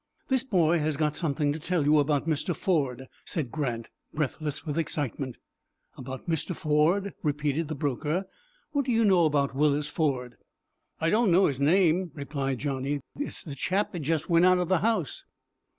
"This 0.29 0.43
boy 0.43 0.79
has 0.79 0.97
got 0.97 1.15
something 1.15 1.53
to 1.53 1.59
tell 1.59 1.85
you 1.85 1.99
about 1.99 2.27
Mr. 2.27 2.55
Ford," 2.55 3.05
said 3.23 3.51
Grant, 3.51 3.91
breathless 4.11 4.65
with 4.65 4.75
excitement. 4.79 5.37
"About 5.95 6.27
Mr. 6.27 6.55
Ford?" 6.55 7.13
repeated 7.21 7.67
the 7.67 7.75
broker. 7.75 8.25
"What 8.71 8.85
do 8.85 8.91
you 8.91 9.05
know 9.05 9.25
about 9.25 9.53
Willis 9.53 9.89
Ford?" 9.89 10.37
"I 10.99 11.11
don't 11.11 11.29
know 11.29 11.45
his 11.45 11.59
name," 11.59 12.09
replied 12.15 12.57
Johnny. 12.57 13.01
"It's 13.15 13.43
the 13.43 13.53
chap 13.53 13.91
that 13.91 13.99
just 13.99 14.27
went 14.27 14.43
out 14.45 14.57
of 14.57 14.69
the 14.69 14.79
house." 14.79 15.23